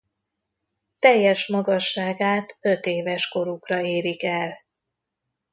Teljes 0.99 1.47
magasságát 1.47 2.57
ötéves 2.61 3.27
korukra 3.27 3.81
érik 3.81 4.23
el. 4.23 4.53